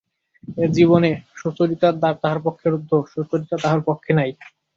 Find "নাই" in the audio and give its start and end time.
4.19-4.31